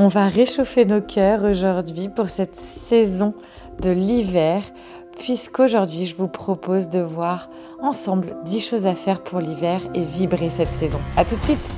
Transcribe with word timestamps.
On 0.00 0.06
va 0.06 0.28
réchauffer 0.28 0.84
nos 0.84 1.00
cœurs 1.00 1.42
aujourd'hui 1.42 2.08
pour 2.08 2.28
cette 2.28 2.54
saison 2.54 3.34
de 3.82 3.90
l'hiver, 3.90 4.62
puisqu'aujourd'hui 5.18 6.06
je 6.06 6.14
vous 6.14 6.28
propose 6.28 6.88
de 6.88 7.00
voir 7.00 7.50
ensemble 7.82 8.36
10 8.44 8.60
choses 8.60 8.86
à 8.86 8.94
faire 8.94 9.24
pour 9.24 9.40
l'hiver 9.40 9.80
et 9.96 10.04
vibrer 10.04 10.50
cette 10.50 10.70
saison. 10.70 11.00
A 11.16 11.24
tout 11.24 11.34
de 11.34 11.42
suite 11.42 11.74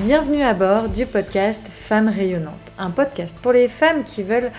Bienvenue 0.00 0.44
à 0.44 0.54
bord 0.54 0.88
du 0.88 1.04
podcast 1.04 1.62
Femmes 1.68 2.12
rayonnantes, 2.14 2.54
un 2.78 2.90
podcast 2.90 3.34
pour 3.42 3.50
les 3.50 3.66
femmes 3.66 4.04
qui 4.04 4.22
veulent 4.22 4.52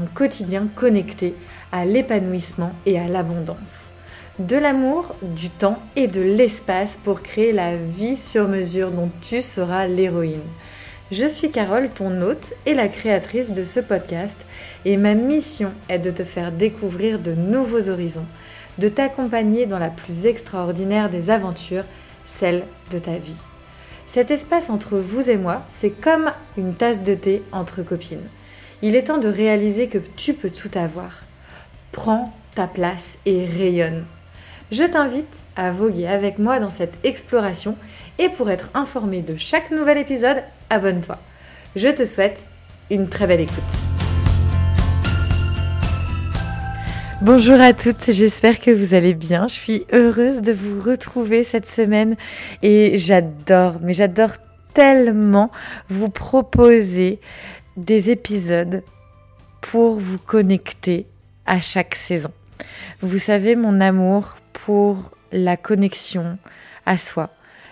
un 0.00 0.06
quotidien 0.06 0.66
connecté 0.74 1.34
à 1.72 1.84
l'épanouissement 1.84 2.72
et 2.86 2.98
à 2.98 3.06
l'abondance. 3.06 3.90
De 4.38 4.56
l'amour, 4.56 5.14
du 5.20 5.50
temps 5.50 5.78
et 5.94 6.06
de 6.06 6.22
l'espace 6.22 6.98
pour 7.04 7.20
créer 7.20 7.52
la 7.52 7.76
vie 7.76 8.16
sur 8.16 8.48
mesure 8.48 8.92
dont 8.92 9.10
tu 9.20 9.42
seras 9.42 9.86
l'héroïne. 9.86 10.40
Je 11.12 11.26
suis 11.26 11.50
Carole, 11.50 11.90
ton 11.90 12.22
hôte 12.22 12.54
et 12.64 12.72
la 12.72 12.88
créatrice 12.88 13.50
de 13.50 13.64
ce 13.64 13.80
podcast, 13.80 14.36
et 14.86 14.96
ma 14.96 15.12
mission 15.12 15.74
est 15.90 15.98
de 15.98 16.10
te 16.10 16.24
faire 16.24 16.50
découvrir 16.50 17.18
de 17.18 17.34
nouveaux 17.34 17.90
horizons, 17.90 18.24
de 18.78 18.88
t'accompagner 18.88 19.66
dans 19.66 19.78
la 19.78 19.90
plus 19.90 20.24
extraordinaire 20.24 21.10
des 21.10 21.28
aventures, 21.28 21.84
celle 22.24 22.64
de 22.90 22.98
ta 22.98 23.18
vie. 23.18 23.36
Cet 24.06 24.30
espace 24.30 24.70
entre 24.70 24.96
vous 24.96 25.28
et 25.28 25.36
moi, 25.36 25.64
c'est 25.68 25.90
comme 25.90 26.32
une 26.56 26.72
tasse 26.72 27.02
de 27.02 27.12
thé 27.12 27.42
entre 27.52 27.82
copines. 27.82 28.26
Il 28.80 28.96
est 28.96 29.08
temps 29.08 29.18
de 29.18 29.28
réaliser 29.28 29.88
que 29.88 29.98
tu 30.16 30.32
peux 30.32 30.48
tout 30.48 30.70
avoir. 30.74 31.24
Prends 31.92 32.32
ta 32.54 32.66
place 32.66 33.18
et 33.26 33.44
rayonne. 33.44 34.06
Je 34.70 34.84
t'invite 34.84 35.42
à 35.56 35.72
voguer 35.72 36.06
avec 36.06 36.38
moi 36.38 36.58
dans 36.58 36.70
cette 36.70 36.94
exploration 37.04 37.76
et 38.18 38.30
pour 38.30 38.48
être 38.48 38.70
informé 38.72 39.20
de 39.20 39.36
chaque 39.36 39.70
nouvel 39.70 39.98
épisode, 39.98 40.42
abonne-toi. 40.72 41.18
Je 41.76 41.88
te 41.88 42.04
souhaite 42.04 42.46
une 42.90 43.08
très 43.08 43.26
belle 43.26 43.40
écoute. 43.40 43.62
Bonjour 47.20 47.60
à 47.60 47.72
toutes, 47.72 48.10
j'espère 48.10 48.58
que 48.58 48.70
vous 48.70 48.94
allez 48.94 49.14
bien. 49.14 49.46
Je 49.48 49.54
suis 49.54 49.86
heureuse 49.92 50.40
de 50.40 50.52
vous 50.52 50.80
retrouver 50.80 51.44
cette 51.44 51.70
semaine 51.70 52.16
et 52.62 52.96
j'adore, 52.96 53.76
mais 53.82 53.92
j'adore 53.92 54.30
tellement 54.72 55.50
vous 55.88 56.08
proposer 56.08 57.20
des 57.76 58.10
épisodes 58.10 58.82
pour 59.60 60.00
vous 60.00 60.18
connecter 60.18 61.06
à 61.44 61.60
chaque 61.60 61.94
saison. 61.94 62.32
Vous 63.02 63.18
savez 63.18 63.56
mon 63.56 63.80
amour 63.80 64.36
pour 64.54 65.10
la 65.32 65.56
connexion 65.56 66.38
à 66.86 66.96
soi, 66.96 67.30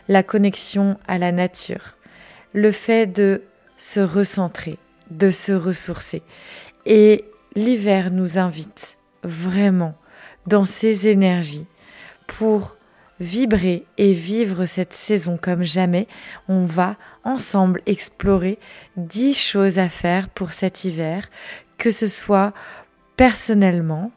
la 0.09 0.23
connexion 0.23 0.99
à 1.09 1.19
la 1.19 1.33
nature, 1.33 1.97
le 2.53 2.73
fait 2.73 3.07
de 3.07 3.43
se 3.77 4.01
recentrer, 4.01 4.79
de 5.11 5.31
se 5.31 5.53
ressourcer. 5.53 6.23
Et 6.87 7.25
l'hiver 7.55 8.11
nous 8.11 8.39
invite 8.39 8.99
vraiment 9.23 9.95
dans 10.47 10.65
ces 10.65 11.09
énergies 11.09 11.67
pour 12.27 12.77
vibrer 13.21 13.85
et 13.99 14.13
vivre 14.13 14.65
cette 14.65 14.95
saison 14.95 15.39
comme 15.41 15.63
jamais. 15.63 16.09
On 16.49 16.65
va 16.65 16.97
ensemble 17.23 17.83
explorer 17.87 18.59
10 18.97 19.35
choses 19.35 19.79
à 19.79 19.89
faire 19.89 20.29
pour 20.31 20.53
cet 20.53 20.85
hiver, 20.85 21.29
que 21.77 21.91
ce 21.91 22.09
soit 22.09 22.55
personnellement 23.17 24.11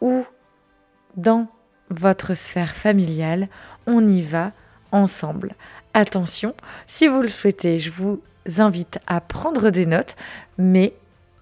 ou 0.00 0.24
dans 1.16 1.48
votre 1.90 2.34
sphère 2.34 2.74
familiale. 2.74 3.48
On 3.86 4.06
y 4.08 4.22
va 4.22 4.52
ensemble. 4.90 5.54
Attention, 5.98 6.54
si 6.86 7.08
vous 7.08 7.22
le 7.22 7.28
souhaitez, 7.28 7.78
je 7.78 7.90
vous 7.90 8.20
invite 8.58 8.98
à 9.06 9.22
prendre 9.22 9.70
des 9.70 9.86
notes, 9.86 10.14
mais 10.58 10.92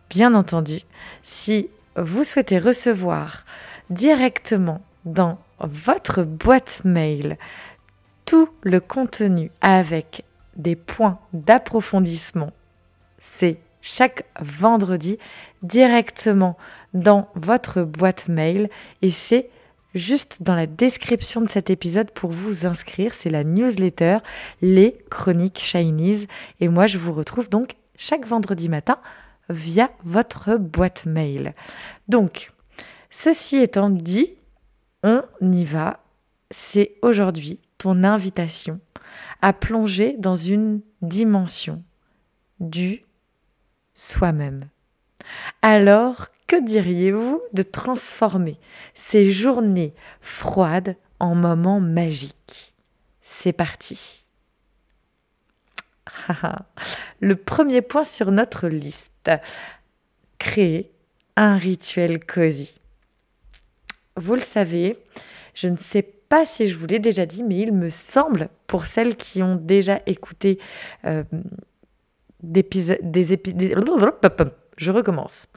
bien 0.09 0.33
entendu, 0.33 0.83
si 1.25 1.71
vous 1.97 2.23
souhaitez 2.23 2.61
recevoir 2.61 3.45
directement 3.91 4.81
dans 5.07 5.39
votre 5.59 6.23
boîte 6.23 6.83
mail 6.85 7.37
tout 8.27 8.49
le 8.63 8.79
contenu 8.79 9.51
avec 9.61 10.23
des 10.55 10.77
points 10.77 11.19
d'approfondissement, 11.33 12.53
c'est 13.19 13.59
chaque 13.83 14.25
vendredi 14.41 15.19
directement 15.65 16.57
dans 16.93 17.29
votre 17.35 17.83
boîte 17.83 18.29
mail 18.29 18.71
et 19.03 19.11
c'est 19.11 19.51
juste 19.95 20.43
dans 20.43 20.55
la 20.55 20.67
description 20.67 21.41
de 21.41 21.49
cet 21.49 21.71
épisode 21.71 22.11
pour 22.11 22.31
vous 22.31 22.67
inscrire. 22.67 23.15
C'est 23.15 23.31
la 23.31 23.45
newsletter 23.45 24.19
Les 24.63 24.99
Chroniques 25.11 25.61
Chinese 25.61 26.27
et 26.61 26.69
moi 26.69 26.87
je 26.87 26.99
vous 26.99 27.13
retrouve 27.13 27.49
donc 27.49 27.77
chaque 27.97 28.27
vendredi 28.27 28.69
matin 28.69 28.99
via 29.49 29.91
votre 30.05 30.57
boîte 30.57 31.07
mail. 31.07 31.55
Donc, 32.09 32.53
ceci 33.11 33.59
étant 33.59 33.91
dit, 33.91 34.31
on 35.03 35.23
y 35.41 35.65
va. 35.65 36.01
C'est 36.51 36.97
aujourd'hui 37.03 37.61
ton 37.79 38.05
invitation 38.05 38.81
à 39.43 39.53
plonger 39.53 40.17
dans 40.19 40.37
une 40.37 40.81
dimension 41.03 41.83
du 42.61 43.03
soi-même. 43.95 44.69
Alors, 45.63 46.29
que 46.47 46.63
diriez-vous 46.63 47.41
de 47.53 47.63
transformer 47.63 48.59
ces 48.95 49.31
journées 49.31 49.95
froides 50.21 50.97
en 51.21 51.35
moments 51.35 51.81
magiques? 51.81 52.75
C'est 53.23 53.53
parti. 53.53 54.25
Le 57.21 57.37
premier 57.37 57.83
point 57.83 58.05
sur 58.05 58.31
notre 58.31 58.69
liste 58.69 59.31
créer 60.39 60.93
un 61.37 61.57
rituel 61.57 62.25
cosy. 62.25 62.79
Vous 64.17 64.35
le 64.35 64.41
savez, 64.41 64.99
je 65.55 65.69
ne 65.69 65.77
sais 65.77 66.03
pas 66.03 66.47
si 66.47 66.69
je 66.69 66.77
vous 66.77 66.87
l'ai 66.87 66.99
déjà 66.99 67.27
dit, 67.27 67.43
mais 67.43 67.59
il 67.59 67.73
me 67.73 67.91
semble, 67.91 68.49
pour 68.67 68.87
celles 68.87 69.17
qui 69.17 69.43
ont 69.43 69.57
déjà 69.57 70.01
écouté 70.07 70.59
euh, 71.05 71.25
des 72.43 72.61
épisodes... 72.61 72.99
Je 74.77 74.91
recommence. 74.91 75.49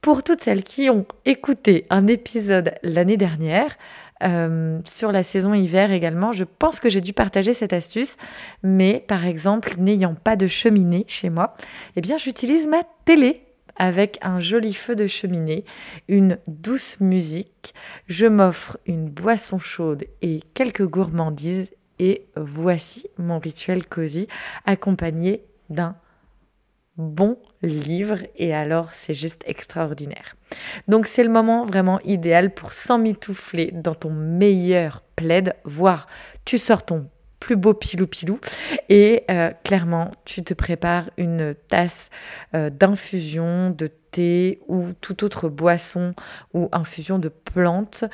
Pour 0.00 0.22
toutes 0.22 0.42
celles 0.42 0.62
qui 0.62 0.90
ont 0.90 1.06
écouté 1.24 1.84
un 1.90 2.06
épisode 2.06 2.74
l'année 2.82 3.16
dernière, 3.16 3.76
euh, 4.22 4.78
sur 4.84 5.12
la 5.12 5.22
saison 5.22 5.54
hiver 5.54 5.90
également, 5.92 6.32
je 6.32 6.44
pense 6.44 6.80
que 6.80 6.88
j'ai 6.88 7.00
dû 7.00 7.12
partager 7.12 7.52
cette 7.52 7.72
astuce, 7.72 8.16
mais 8.62 9.04
par 9.06 9.26
exemple, 9.26 9.74
n'ayant 9.78 10.14
pas 10.14 10.36
de 10.36 10.46
cheminée 10.46 11.04
chez 11.08 11.30
moi, 11.30 11.54
eh 11.96 12.00
bien 12.00 12.16
j'utilise 12.16 12.68
ma 12.68 12.82
télé 13.04 13.42
avec 13.76 14.18
un 14.22 14.40
joli 14.40 14.74
feu 14.74 14.96
de 14.96 15.06
cheminée, 15.06 15.64
une 16.08 16.38
douce 16.46 16.98
musique, 17.00 17.74
je 18.06 18.26
m'offre 18.26 18.78
une 18.86 19.08
boisson 19.08 19.58
chaude 19.58 20.04
et 20.22 20.40
quelques 20.54 20.86
gourmandises 20.86 21.70
et 21.98 22.26
voici 22.36 23.06
mon 23.18 23.38
rituel 23.38 23.86
cosy 23.86 24.28
accompagné 24.64 25.44
d'un 25.70 25.96
bon 26.98 27.38
livre 27.62 28.18
et 28.36 28.52
alors 28.54 28.90
c'est 28.92 29.14
juste 29.14 29.42
extraordinaire. 29.46 30.36
Donc 30.88 31.06
c'est 31.06 31.22
le 31.22 31.30
moment 31.30 31.64
vraiment 31.64 32.00
idéal 32.00 32.52
pour 32.52 32.72
s'emmitoufler 32.72 33.70
dans 33.72 33.94
ton 33.94 34.10
meilleur 34.10 35.02
plaid, 35.16 35.54
voire 35.64 36.06
tu 36.44 36.58
sors 36.58 36.84
ton 36.84 37.08
plus 37.40 37.56
beau 37.56 37.72
pilou-pilou 37.72 38.40
et 38.88 39.24
euh, 39.30 39.52
clairement 39.64 40.10
tu 40.24 40.42
te 40.42 40.54
prépares 40.54 41.08
une 41.16 41.54
tasse 41.68 42.10
euh, 42.54 42.68
d'infusion, 42.68 43.70
de 43.70 43.86
thé 43.86 44.60
ou 44.66 44.92
toute 45.00 45.22
autre 45.22 45.48
boisson 45.48 46.14
ou 46.52 46.68
infusion 46.72 47.20
de 47.20 47.28
plantes 47.28 48.04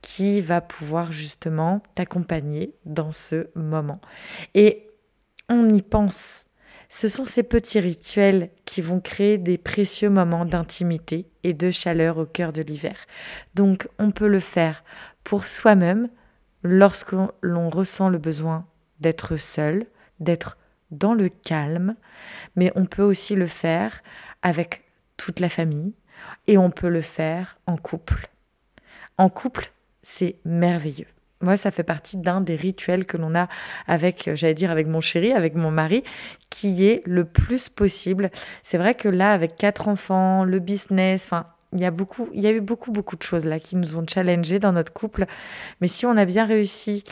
qui 0.00 0.40
va 0.40 0.62
pouvoir 0.62 1.12
justement 1.12 1.82
t'accompagner 1.94 2.74
dans 2.86 3.12
ce 3.12 3.48
moment. 3.54 4.00
Et 4.54 4.88
on 5.50 5.68
y 5.68 5.82
pense 5.82 6.46
ce 6.90 7.08
sont 7.08 7.24
ces 7.24 7.44
petits 7.44 7.78
rituels 7.78 8.50
qui 8.64 8.82
vont 8.82 9.00
créer 9.00 9.38
des 9.38 9.58
précieux 9.58 10.10
moments 10.10 10.44
d'intimité 10.44 11.30
et 11.44 11.54
de 11.54 11.70
chaleur 11.70 12.18
au 12.18 12.26
cœur 12.26 12.52
de 12.52 12.62
l'hiver. 12.62 13.06
Donc 13.54 13.88
on 13.98 14.10
peut 14.10 14.26
le 14.26 14.40
faire 14.40 14.84
pour 15.22 15.46
soi-même 15.46 16.08
lorsque 16.64 17.14
l'on 17.40 17.70
ressent 17.70 18.08
le 18.08 18.18
besoin 18.18 18.66
d'être 18.98 19.36
seul, 19.36 19.86
d'être 20.18 20.58
dans 20.90 21.14
le 21.14 21.28
calme, 21.28 21.94
mais 22.56 22.72
on 22.74 22.86
peut 22.86 23.04
aussi 23.04 23.36
le 23.36 23.46
faire 23.46 24.02
avec 24.42 24.82
toute 25.16 25.38
la 25.38 25.48
famille 25.48 25.94
et 26.48 26.58
on 26.58 26.70
peut 26.70 26.88
le 26.88 27.02
faire 27.02 27.58
en 27.66 27.76
couple. 27.76 28.28
En 29.16 29.28
couple, 29.28 29.70
c'est 30.02 30.38
merveilleux. 30.44 31.06
Moi, 31.42 31.56
ça 31.56 31.70
fait 31.70 31.84
partie 31.84 32.18
d'un 32.18 32.42
des 32.42 32.54
rituels 32.54 33.06
que 33.06 33.16
l'on 33.16 33.34
a 33.34 33.48
avec, 33.86 34.28
euh, 34.28 34.36
j'allais 34.36 34.54
dire, 34.54 34.70
avec 34.70 34.86
mon 34.86 35.00
chéri, 35.00 35.32
avec 35.32 35.54
mon 35.54 35.70
mari, 35.70 36.04
qui 36.50 36.84
est 36.84 37.02
le 37.06 37.24
plus 37.24 37.70
possible. 37.70 38.30
C'est 38.62 38.76
vrai 38.76 38.94
que 38.94 39.08
là, 39.08 39.32
avec 39.32 39.56
quatre 39.56 39.88
enfants, 39.88 40.44
le 40.44 40.58
business, 40.58 41.24
enfin, 41.24 41.46
il 41.72 41.80
y 41.80 41.86
a 41.86 41.90
beaucoup, 41.90 42.28
il 42.34 42.40
y 42.40 42.46
a 42.46 42.52
eu 42.52 42.60
beaucoup, 42.60 42.90
beaucoup 42.90 43.16
de 43.16 43.22
choses 43.22 43.46
là 43.46 43.58
qui 43.58 43.76
nous 43.76 43.96
ont 43.96 44.04
challengés 44.06 44.58
dans 44.58 44.72
notre 44.72 44.92
couple. 44.92 45.24
Mais 45.80 45.88
si 45.88 46.04
on 46.04 46.16
a 46.16 46.26
bien 46.26 46.44
réussi 46.44 47.04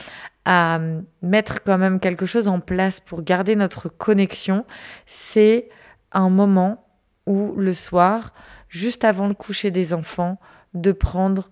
à 0.44 0.76
hum, 0.76 1.04
mettre 1.22 1.62
quand 1.62 1.78
même 1.78 1.98
quelque 1.98 2.26
chose 2.26 2.48
en 2.48 2.60
place 2.60 3.00
pour 3.00 3.22
garder 3.22 3.56
notre 3.56 3.88
connexion, 3.88 4.66
c'est 5.06 5.70
un 6.12 6.28
moment 6.28 6.84
ou 7.26 7.54
le 7.56 7.72
soir, 7.72 8.34
juste 8.68 9.04
avant 9.04 9.26
le 9.26 9.34
coucher 9.34 9.70
des 9.70 9.92
enfants, 9.94 10.38
de 10.74 10.92
prendre 10.92 11.50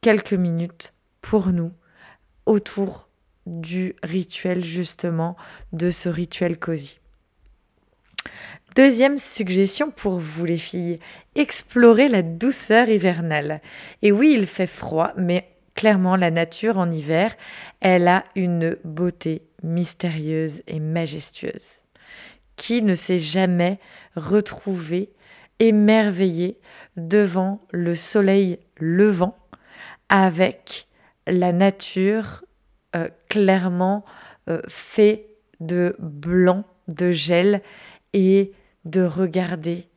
quelques 0.00 0.32
minutes 0.32 0.92
pour 1.20 1.48
nous 1.48 1.72
autour 2.46 3.08
du 3.46 3.94
rituel 4.02 4.64
justement, 4.64 5.36
de 5.72 5.90
ce 5.90 6.08
rituel 6.08 6.58
cosy. 6.58 6.98
Deuxième 8.74 9.18
suggestion 9.18 9.90
pour 9.90 10.18
vous 10.18 10.44
les 10.44 10.58
filles, 10.58 10.98
explorer 11.34 12.08
la 12.08 12.22
douceur 12.22 12.88
hivernale. 12.88 13.62
Et 14.02 14.12
oui, 14.12 14.34
il 14.36 14.46
fait 14.46 14.66
froid, 14.66 15.12
mais 15.16 15.48
clairement 15.74 16.16
la 16.16 16.30
nature 16.30 16.76
en 16.78 16.90
hiver, 16.90 17.34
elle 17.80 18.08
a 18.08 18.24
une 18.34 18.76
beauté 18.84 19.42
mystérieuse 19.62 20.62
et 20.66 20.80
majestueuse. 20.80 21.80
Qui 22.56 22.82
ne 22.82 22.94
s'est 22.94 23.18
jamais 23.18 23.78
retrouvé 24.14 25.10
émerveillé 25.58 26.58
devant 26.96 27.60
le 27.70 27.94
soleil 27.94 28.58
levant 28.78 29.38
avec 30.08 30.86
la 31.26 31.52
nature 31.52 32.44
euh, 32.94 33.08
clairement 33.28 34.04
euh, 34.48 34.60
fait 34.68 35.28
de 35.60 35.96
blanc, 35.98 36.64
de 36.88 37.10
gel 37.12 37.62
et 38.12 38.52
de 38.84 39.02
regarder 39.02 39.88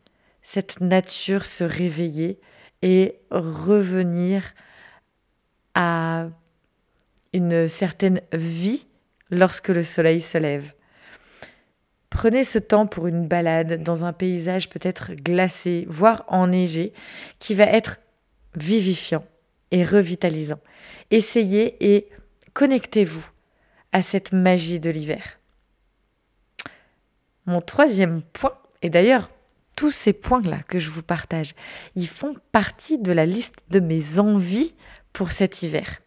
cette 0.42 0.82
nature 0.82 1.46
se 1.46 1.64
réveiller 1.64 2.40
et 2.82 3.20
revenir 3.30 4.56
à 5.76 6.30
une 7.34 7.68
certaine 7.68 8.22
vie 8.34 8.88
lorsque 9.30 9.68
le 9.68 9.84
soleil 9.84 10.22
se 10.22 10.40
lève. 10.40 10.74
Prenez 12.10 12.44
ce 12.44 12.58
temps 12.58 12.88
pour 12.88 13.06
une 13.06 13.28
balade 13.28 13.84
dans 13.84 14.04
un 14.04 14.14
paysage 14.14 14.70
peut-être 14.70 15.14
glacé, 15.14 15.86
voire 15.88 16.26
enneigé, 16.28 16.94
qui 17.38 17.54
va 17.54 17.66
être 17.66 18.00
vivifiant 18.56 19.24
et 19.72 19.84
revitalisant. 19.84 20.60
Essayez 21.12 21.76
et 21.80 22.10
connectez-vous 22.54 23.26
à 23.92 24.02
cette 24.02 24.32
magie 24.32 24.80
de 24.80 24.90
l'hiver. 24.90 25.40
Mon 27.46 27.62
troisième 27.62 28.22
point, 28.22 28.58
et 28.82 28.90
d'ailleurs 28.90 29.30
tous 29.76 29.92
ces 29.92 30.14
points-là 30.14 30.60
que 30.68 30.78
je 30.78 30.90
vous 30.90 31.02
partage, 31.02 31.56
ils 31.96 32.08
font 32.08 32.36
partie 32.52 33.00
de 33.00 33.12
la 33.12 33.26
liste 33.26 33.64
de 33.70 33.80
mes 33.80 34.20
envies 34.20 34.74
pour 35.14 35.32
cet 35.32 35.64
hiver. 35.64 36.02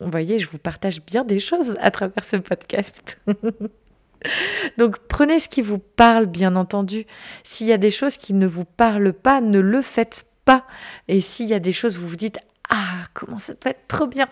Vous 0.00 0.10
voyez, 0.10 0.38
je 0.38 0.48
vous 0.48 0.58
partage 0.58 1.04
bien 1.04 1.24
des 1.24 1.38
choses 1.38 1.76
à 1.80 1.90
travers 1.90 2.24
ce 2.24 2.36
podcast. 2.36 3.18
Donc 4.78 4.98
prenez 5.08 5.38
ce 5.38 5.48
qui 5.48 5.62
vous 5.62 5.78
parle, 5.78 6.26
bien 6.26 6.56
entendu. 6.56 7.06
S'il 7.44 7.68
y 7.68 7.72
a 7.72 7.78
des 7.78 7.90
choses 7.90 8.16
qui 8.16 8.34
ne 8.34 8.46
vous 8.46 8.64
parlent 8.64 9.12
pas, 9.12 9.40
ne 9.40 9.60
le 9.60 9.80
faites 9.80 10.26
pas. 10.44 10.66
Et 11.06 11.20
s'il 11.20 11.48
y 11.48 11.54
a 11.54 11.60
des 11.60 11.72
choses 11.72 11.98
vous 11.98 12.08
vous 12.08 12.16
dites 12.16 12.38
Ah, 12.68 13.06
comment 13.14 13.38
ça 13.38 13.54
peut 13.54 13.70
être 13.70 13.86
trop 13.88 14.06
bien 14.06 14.28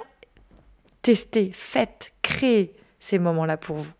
Testez, 1.02 1.50
faites, 1.52 2.12
créez 2.22 2.74
ces 2.98 3.18
moments-là 3.18 3.56
pour 3.56 3.76
vous. 3.76 3.92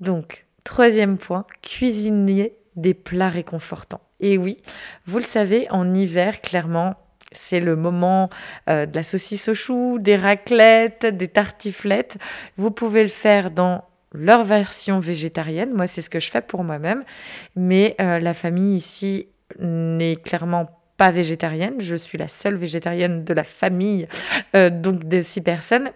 Donc, 0.00 0.46
troisième 0.64 1.16
point, 1.16 1.46
cuisiner 1.62 2.54
des 2.76 2.94
plats 2.94 3.28
réconfortants. 3.28 4.00
Et 4.20 4.38
oui, 4.38 4.60
vous 5.06 5.18
le 5.18 5.24
savez, 5.24 5.66
en 5.70 5.94
hiver, 5.94 6.40
clairement, 6.40 6.96
c'est 7.32 7.60
le 7.60 7.76
moment 7.76 8.30
euh, 8.68 8.86
de 8.86 8.94
la 8.94 9.02
saucisse 9.02 9.48
au 9.48 9.54
chou, 9.54 9.98
des 10.00 10.16
raclettes, 10.16 11.06
des 11.06 11.28
tartiflettes. 11.28 12.18
Vous 12.56 12.70
pouvez 12.70 13.02
le 13.02 13.08
faire 13.08 13.50
dans 13.50 13.84
leur 14.12 14.44
version 14.44 15.00
végétarienne. 15.00 15.72
Moi, 15.72 15.86
c'est 15.86 16.02
ce 16.02 16.10
que 16.10 16.20
je 16.20 16.30
fais 16.30 16.42
pour 16.42 16.64
moi-même. 16.64 17.04
Mais 17.56 17.96
euh, 18.00 18.18
la 18.20 18.34
famille 18.34 18.76
ici 18.76 19.28
n'est 19.58 20.16
clairement 20.16 20.66
végétarienne. 21.10 21.80
Je 21.80 21.96
suis 21.96 22.18
la 22.18 22.28
seule 22.28 22.56
végétarienne 22.56 23.24
de 23.24 23.34
la 23.34 23.44
famille, 23.44 24.08
euh, 24.54 24.70
donc 24.70 25.04
de 25.04 25.20
six 25.20 25.40
personnes. 25.40 25.90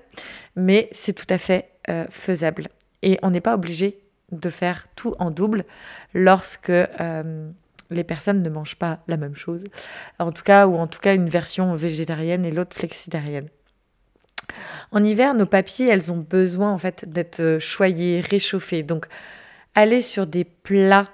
Mais 0.57 0.89
c'est 0.93 1.13
tout 1.13 1.27
à 1.29 1.39
fait 1.39 1.71
faisable. 2.11 2.67
Et 3.03 3.17
on 3.23 3.31
n'est 3.31 3.41
pas 3.41 3.55
obligé 3.55 4.01
de 4.33 4.49
faire 4.49 4.89
tout 4.97 5.13
en 5.21 5.31
double 5.31 5.65
lorsque 6.15 6.73
les 7.91 8.05
personnes 8.05 8.43
ne 8.43 8.51
mangent 8.51 8.77
pas 8.77 9.01
la 9.07 9.17
même 9.17 9.35
chose. 9.35 9.65
En 10.19 10.33
tout 10.33 10.43
cas, 10.43 10.67
ou 10.67 10.77
en 10.77 10.87
tout 10.87 11.01
cas 11.01 11.15
une 11.15 11.29
version 11.29 11.75
végétarienne 11.75 12.45
et 12.45 12.51
l'autre 12.51 12.77
flexitarienne. 12.77 13.49
En 14.93 15.03
hiver, 15.03 15.35
nos 15.35 15.47
papilles, 15.47 15.89
elles 15.89 16.13
ont 16.13 16.19
besoin 16.19 16.71
en 16.71 16.79
fait 16.79 17.11
d'être 17.11 17.41
euh, 17.41 17.59
choyées, 17.59 18.21
réchauffées. 18.21 18.83
Donc, 18.83 19.07
allez 19.75 20.03
sur 20.03 20.27
des 20.27 20.45
plats 20.45 21.09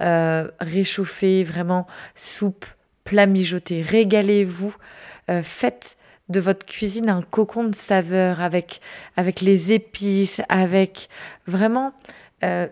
euh, 0.00 0.48
réchauffés, 0.60 1.42
vraiment 1.42 1.86
soupe, 2.14 2.66
plats 3.08 3.26
mijotés. 3.26 3.80
Régalez-vous. 3.80 4.74
Euh, 5.30 5.42
faites 5.42 5.96
de 6.28 6.40
votre 6.40 6.66
cuisine 6.66 7.08
un 7.08 7.22
cocon 7.22 7.64
de 7.64 7.74
saveur 7.74 8.42
avec, 8.42 8.80
avec 9.16 9.40
les 9.40 9.72
épices, 9.72 10.42
avec 10.50 11.08
vraiment 11.46 11.94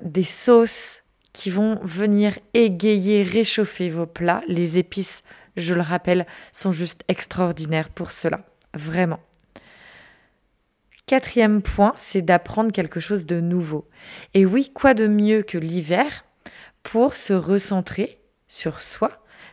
des 0.02 0.22
sauces 0.22 1.02
qui 1.32 1.50
vont 1.50 1.80
venir 1.82 2.38
égayer, 2.54 3.22
réchauffer 3.22 3.88
vos 3.88 4.06
plats. 4.06 4.42
Les 4.46 4.76
épices, 4.78 5.22
je 5.56 5.72
le 5.72 5.80
rappelle, 5.80 6.26
sont 6.52 6.70
juste 6.70 7.02
extraordinaires 7.08 7.88
pour 7.88 8.12
cela. 8.12 8.40
Vraiment. 8.74 9.20
Quatrième 11.06 11.62
point, 11.62 11.94
c'est 11.98 12.22
d'apprendre 12.22 12.72
quelque 12.72 12.98
chose 13.00 13.26
de 13.26 13.40
nouveau. 13.40 13.88
Et 14.34 14.44
oui, 14.44 14.72
quoi 14.74 14.92
de 14.92 15.06
mieux 15.06 15.42
que 15.42 15.56
l'hiver 15.56 16.24
pour 16.82 17.16
se 17.16 17.32
recentrer 17.32 18.18
sur 18.48 18.82
soi, 18.82 19.10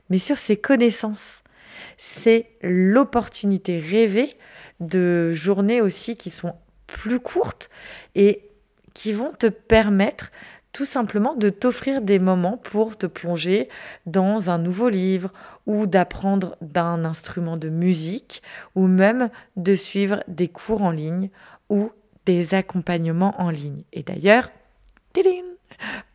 mais 0.09 0.17
sur 0.17 0.39
ses 0.39 0.57
connaissances. 0.57 1.43
C'est 1.97 2.49
l'opportunité 2.61 3.79
rêvée 3.79 4.35
de 4.79 5.31
journées 5.31 5.81
aussi 5.81 6.17
qui 6.17 6.29
sont 6.29 6.55
plus 6.87 7.19
courtes 7.19 7.69
et 8.15 8.49
qui 8.93 9.13
vont 9.13 9.31
te 9.31 9.47
permettre 9.47 10.31
tout 10.71 10.85
simplement 10.85 11.35
de 11.35 11.49
t'offrir 11.49 12.01
des 12.01 12.19
moments 12.19 12.57
pour 12.57 12.97
te 12.97 13.05
plonger 13.05 13.69
dans 14.07 14.49
un 14.49 14.57
nouveau 14.57 14.89
livre 14.89 15.31
ou 15.67 15.85
d'apprendre 15.85 16.57
d'un 16.61 17.05
instrument 17.05 17.57
de 17.57 17.69
musique 17.69 18.41
ou 18.75 18.87
même 18.87 19.29
de 19.55 19.75
suivre 19.75 20.23
des 20.27 20.47
cours 20.47 20.81
en 20.81 20.91
ligne 20.91 21.29
ou 21.69 21.91
des 22.25 22.55
accompagnements 22.55 23.39
en 23.39 23.51
ligne. 23.51 23.83
Et 23.93 24.01
d'ailleurs, 24.01 24.49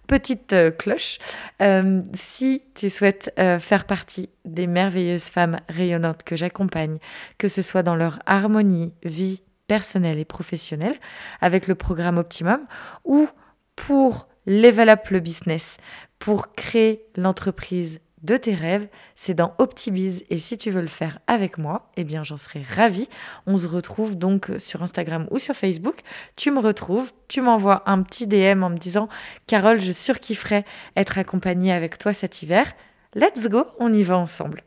petite 0.08 0.52
euh, 0.54 0.72
cloche, 0.72 1.18
euh, 1.62 2.02
si 2.14 2.64
tu 2.74 2.90
souhaites 2.90 3.32
euh, 3.38 3.60
faire 3.60 3.84
partie 3.84 4.30
des 4.44 4.66
merveilleuses 4.66 5.26
femmes 5.26 5.58
rayonnantes 5.68 6.24
que 6.24 6.34
j'accompagne, 6.34 6.98
que 7.36 7.46
ce 7.46 7.62
soit 7.62 7.84
dans 7.84 7.94
leur 7.94 8.18
harmonie, 8.26 8.92
vie 9.04 9.42
personnelle 9.68 10.18
et 10.18 10.24
professionnelle, 10.24 10.96
avec 11.40 11.68
le 11.68 11.76
programme 11.76 12.18
Optimum, 12.18 12.60
ou 13.04 13.28
pour 13.76 14.26
Level 14.46 14.88
Up 14.88 15.10
le 15.10 15.20
business 15.20 15.76
pour 16.18 16.52
créer 16.52 17.04
l'entreprise 17.16 18.00
de 18.22 18.36
tes 18.36 18.54
rêves, 18.54 18.88
c'est 19.14 19.34
dans 19.34 19.54
Optimize. 19.58 20.24
Et 20.30 20.38
si 20.38 20.56
tu 20.58 20.70
veux 20.70 20.80
le 20.80 20.88
faire 20.88 21.18
avec 21.26 21.58
moi, 21.58 21.90
eh 21.96 22.04
bien, 22.04 22.24
j'en 22.24 22.36
serais 22.36 22.62
ravie. 22.62 23.08
On 23.46 23.56
se 23.56 23.66
retrouve 23.66 24.16
donc 24.16 24.50
sur 24.58 24.82
Instagram 24.82 25.26
ou 25.30 25.38
sur 25.38 25.54
Facebook. 25.54 26.00
Tu 26.36 26.50
me 26.50 26.60
retrouves, 26.60 27.12
tu 27.28 27.40
m'envoies 27.40 27.82
un 27.86 28.02
petit 28.02 28.26
DM 28.26 28.62
en 28.62 28.70
me 28.70 28.78
disant 28.78 29.08
Carole, 29.46 29.80
je 29.80 29.92
surkifferais 29.92 30.64
être 30.96 31.18
accompagnée 31.18 31.72
avec 31.72 31.98
toi 31.98 32.12
cet 32.12 32.42
hiver. 32.42 32.72
Let's 33.14 33.48
go, 33.48 33.64
on 33.78 33.92
y 33.92 34.02
va 34.02 34.18
ensemble. 34.18 34.62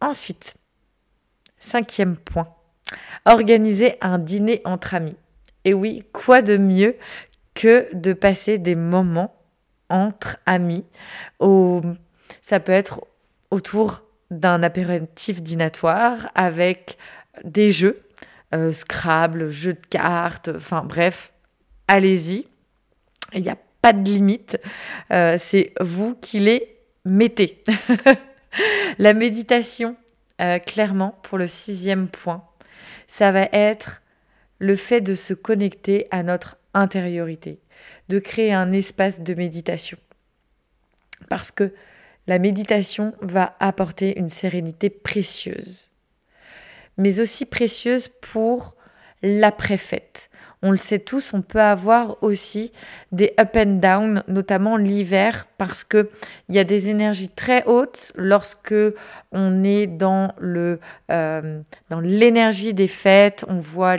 Ensuite, 0.00 0.54
cinquième 1.58 2.16
point 2.16 2.48
organiser 3.26 3.96
un 4.00 4.18
dîner 4.18 4.62
entre 4.64 4.94
amis. 4.94 5.16
Et 5.64 5.74
oui, 5.74 6.04
quoi 6.12 6.42
de 6.42 6.56
mieux 6.56 6.96
que 7.54 7.88
de 7.94 8.12
passer 8.12 8.58
des 8.58 8.76
moments 8.76 9.34
entre 9.88 10.38
amis. 10.46 10.84
Au, 11.40 11.82
ça 12.46 12.60
peut 12.60 12.70
être 12.70 13.04
autour 13.50 14.04
d'un 14.30 14.62
apéritif 14.62 15.42
dînatoire 15.42 16.30
avec 16.36 16.96
des 17.42 17.72
jeux, 17.72 18.04
euh, 18.54 18.72
Scrabble, 18.72 19.50
jeux 19.50 19.72
de 19.72 19.86
cartes, 19.90 20.50
enfin 20.54 20.84
bref, 20.84 21.32
allez-y. 21.88 22.46
Il 23.34 23.42
n'y 23.42 23.48
a 23.48 23.58
pas 23.82 23.92
de 23.92 24.08
limite. 24.08 24.60
Euh, 25.10 25.38
c'est 25.40 25.72
vous 25.80 26.14
qui 26.14 26.38
les 26.38 26.78
mettez. 27.04 27.64
La 28.98 29.12
méditation, 29.12 29.96
euh, 30.40 30.60
clairement, 30.60 31.18
pour 31.24 31.38
le 31.38 31.48
sixième 31.48 32.06
point, 32.06 32.44
ça 33.08 33.32
va 33.32 33.48
être 33.52 34.02
le 34.60 34.76
fait 34.76 35.00
de 35.00 35.16
se 35.16 35.34
connecter 35.34 36.06
à 36.12 36.22
notre 36.22 36.58
intériorité, 36.74 37.58
de 38.08 38.20
créer 38.20 38.52
un 38.52 38.70
espace 38.70 39.20
de 39.20 39.34
méditation. 39.34 39.98
Parce 41.28 41.50
que 41.50 41.72
la 42.26 42.38
méditation 42.38 43.14
va 43.20 43.56
apporter 43.60 44.18
une 44.18 44.28
sérénité 44.28 44.90
précieuse, 44.90 45.90
mais 46.96 47.20
aussi 47.20 47.46
précieuse 47.46 48.08
pour 48.08 48.76
l'après-fête. 49.22 50.30
On 50.62 50.70
le 50.70 50.78
sait 50.78 50.98
tous, 50.98 51.34
on 51.34 51.42
peut 51.42 51.60
avoir 51.60 52.16
aussi 52.22 52.72
des 53.12 53.34
up 53.38 53.56
and 53.56 53.78
down, 53.78 54.22
notamment 54.26 54.78
l'hiver, 54.78 55.46
parce 55.58 55.84
que 55.84 56.10
il 56.48 56.54
y 56.54 56.58
a 56.58 56.64
des 56.64 56.88
énergies 56.88 57.28
très 57.28 57.62
hautes 57.66 58.12
lorsque 58.16 58.74
on 59.32 59.64
est 59.64 59.86
dans 59.86 60.32
le 60.38 60.80
euh, 61.10 61.60
dans 61.90 62.00
l'énergie 62.00 62.72
des 62.72 62.88
fêtes. 62.88 63.44
On 63.48 63.58
voit 63.58 63.96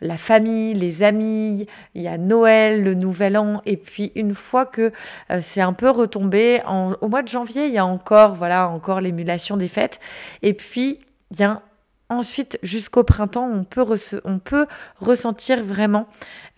la 0.00 0.16
famille, 0.16 0.74
les 0.74 1.02
amis. 1.02 1.66
Il 1.94 2.02
y 2.02 2.08
a 2.08 2.18
Noël, 2.18 2.84
le 2.84 2.94
Nouvel 2.94 3.36
An, 3.36 3.60
et 3.66 3.76
puis 3.76 4.12
une 4.14 4.34
fois 4.34 4.66
que 4.66 4.92
euh, 5.30 5.40
c'est 5.42 5.60
un 5.60 5.72
peu 5.72 5.90
retombé, 5.90 6.62
au 7.00 7.08
mois 7.08 7.22
de 7.22 7.28
janvier, 7.28 7.66
il 7.66 7.74
y 7.74 7.78
a 7.78 7.86
encore 7.86 8.34
voilà 8.34 8.68
encore 8.68 9.00
l'émulation 9.00 9.56
des 9.56 9.68
fêtes, 9.68 9.98
et 10.42 10.54
puis 10.54 11.00
il 11.32 11.60
ensuite, 12.10 12.58
jusqu'au 12.62 13.04
printemps, 13.04 13.48
on 13.50 13.64
peut, 13.64 14.66
ressentir 14.98 15.64
vraiment 15.64 16.06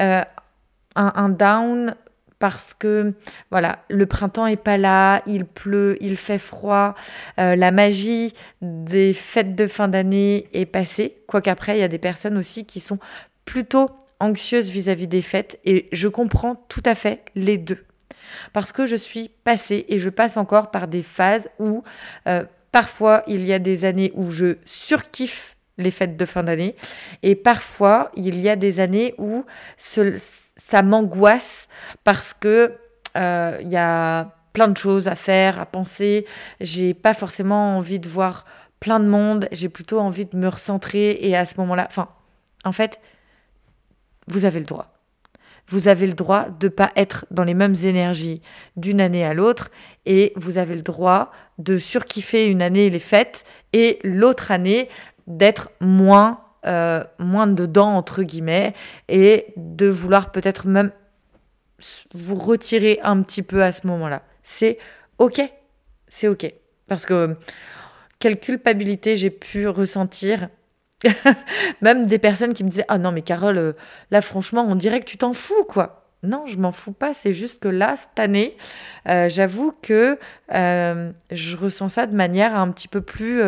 euh, 0.01 0.23
un, 0.97 1.29
down 1.29 1.95
parce 2.39 2.75
que 2.75 3.15
voilà, 3.53 3.79
le 3.89 4.05
printemps 4.07 4.47
est 4.49 4.57
pas 4.57 4.79
là, 4.79 5.23
il 5.27 5.45
pleut, 5.45 5.97
il 6.01 6.17
fait 6.17 6.39
froid, 6.39 6.97
euh, 7.39 7.55
la 7.55 7.71
magie 7.71 8.33
des 8.63 9.13
fêtes 9.13 9.55
de 9.55 9.69
fin 9.69 9.87
d'année 9.87 10.49
est 10.53 10.67
passée. 10.67 11.19
Quoique 11.29 11.49
après, 11.49 11.77
il 11.77 11.81
y 11.81 11.85
a 11.85 11.89
des 11.89 11.99
personnes 11.99 12.37
aussi 12.37 12.65
qui 12.65 12.81
sont 12.81 12.99
plutôt 13.45 13.89
anxieuses 14.19 14.71
vis-à-vis 14.71 15.07
des 15.07 15.23
fêtes 15.23 15.61
et 15.65 15.89
je 15.93 16.09
comprends 16.09 16.57
tout 16.69 16.83
à 16.85 16.95
fait 16.95 17.25
les 17.37 17.59
deux. 17.59 17.85
Parce 18.53 18.73
que 18.73 18.87
je 18.87 18.97
suis 18.97 19.29
passée 19.45 19.85
et 19.89 19.99
je 19.99 20.11
passe 20.11 20.37
encore 20.37 20.71
par 20.71 20.89
des 20.89 21.03
phases 21.03 21.49
où 21.59 21.83
euh, 22.27 22.45
Parfois, 22.73 23.23
il 23.27 23.45
y 23.45 23.53
a 23.53 23.59
des 23.59 23.85
années 23.85 24.13
où 24.15 24.31
je 24.31 24.57
surkiffe 24.65 25.57
les 25.79 25.91
fêtes 25.91 26.17
de 26.17 26.25
fin 26.25 26.43
d'année. 26.43 26.75
Et 27.23 27.35
parfois, 27.35 28.11
il 28.17 28.41
y 28.41 28.49
a 28.49 28.57
des 28.57 28.81
années 28.81 29.15
où 29.19 29.45
ça 29.77 30.83
m'angoisse 30.83 31.69
parce 32.05 32.35
que 32.35 32.73
euh, 33.17 33.59
il 33.61 33.69
y 33.69 33.77
a 33.77 34.35
plein 34.53 34.69
de 34.69 34.77
choses 34.77 35.09
à 35.09 35.15
faire, 35.15 35.61
à 35.61 35.67
penser. 35.67 36.27
J'ai 36.61 36.95
pas 36.95 37.15
forcément 37.15 37.77
envie 37.77 37.99
de 37.99 38.09
voir 38.09 38.45
plein 38.81 39.01
de 39.01 39.07
monde. 39.07 39.49
J'ai 39.53 39.69
plutôt 39.69 40.01
envie 40.01 40.27
de 40.27 40.37
me 40.37 40.49
recentrer. 40.49 41.19
Et 41.21 41.37
à 41.37 41.45
ce 41.45 41.55
moment-là, 41.59 41.87
enfin, 41.89 42.09
en 42.65 42.73
fait, 42.73 43.01
vous 44.29 44.45
avez 44.45 44.61
le 44.61 44.67
droit 44.67 44.93
vous 45.69 45.89
avez 45.89 46.07
le 46.07 46.13
droit 46.13 46.49
de 46.49 46.67
ne 46.67 46.73
pas 46.73 46.91
être 46.97 47.27
dans 47.31 47.45
les 47.45 47.55
mêmes 47.55 47.75
énergies 47.85 48.43
d'une 48.77 49.01
année 49.01 49.25
à 49.25 49.35
l'autre 49.35 49.71
et 50.07 50.33
vous 50.37 50.59
avez 50.59 50.75
le 50.75 50.83
droit 50.83 51.31
de 51.59 51.79
surkiffer 51.79 52.47
une 52.47 52.63
année 52.63 52.91
les 52.91 52.99
fêtes 52.99 53.45
et 53.73 53.99
l'autre 54.05 54.51
année 54.51 54.89
d'être 55.27 55.71
moins 55.81 56.41
euh, 56.65 57.03
moins 57.19 57.49
dedans 57.49 57.97
entre 57.97 58.23
guillemets 58.23 58.75
et 59.09 59.47
de 59.57 59.89
vouloir 59.89 60.31
peut-être 60.31 60.69
même 60.69 60.93
vous 62.15 62.37
retirer 62.37 63.01
un 63.03 63.21
petit 63.23 63.43
peu 63.43 63.65
à 63.65 63.73
ce 63.73 63.85
moment-là. 63.89 64.23
C'est 64.45 64.79
ok, 65.19 65.43
c'est 66.07 66.29
ok 66.29 66.55
parce 66.87 67.05
que 67.05 67.37
quelle 68.21 68.39
culpabilité 68.39 69.17
j'ai 69.17 69.31
pu 69.31 69.67
ressentir 69.67 70.49
Même 71.81 72.07
des 72.07 72.19
personnes 72.19 72.55
qui 72.55 72.65
me 72.65 72.69
disaient 72.69 72.85
Ah 72.89 72.99
non, 72.99 73.13
mais 73.13 73.23
Carole, 73.23 73.59
euh, 73.59 73.73
là, 74.11 74.23
franchement, 74.23 74.65
on 74.69 74.75
dirait 74.75 75.01
que 75.01 75.07
tu 75.07 75.19
t'en 75.19 75.33
fous, 75.33 75.65
quoi. 75.69 76.07
Non, 76.23 76.47
je 76.47 76.57
m'en 76.59 76.73
fous 76.73 76.93
pas. 76.93 77.15
C'est 77.15 77.33
juste 77.33 77.61
que 77.61 77.69
là, 77.69 77.97
cette 77.97 78.19
année, 78.19 78.57
euh, 79.09 79.29
j'avoue 79.29 79.75
que 79.83 80.19
euh, 80.55 81.13
je 81.31 81.57
ressens 81.57 81.89
ça 81.89 82.07
de 82.07 82.15
manière 82.15 82.57
un 82.57 82.71
petit 82.71 82.89
peu 82.89 83.01
plus. 83.01 83.43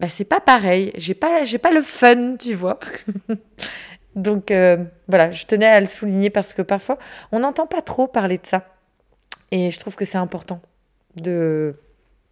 bah, 0.00 0.08
c'est 0.08 0.24
pas 0.24 0.40
pareil. 0.40 0.92
J'ai 0.96 1.14
pas, 1.14 1.44
j'ai 1.44 1.58
pas 1.58 1.70
le 1.70 1.80
fun, 1.80 2.36
tu 2.36 2.54
vois. 2.54 2.78
Donc 4.14 4.52
voilà, 5.08 5.30
je 5.30 5.46
tenais 5.46 5.66
à 5.66 5.80
le 5.80 5.86
souligner 5.86 6.28
parce 6.28 6.52
que 6.52 6.62
parfois, 6.62 6.98
on 7.32 7.40
n'entend 7.40 7.66
pas 7.66 7.80
trop 7.80 8.06
parler 8.06 8.36
de 8.36 8.46
ça. 8.46 8.66
Et 9.50 9.70
je 9.70 9.78
trouve 9.78 9.96
que 9.96 10.04
c'est 10.04 10.18
important 10.18 10.60
de 11.16 11.76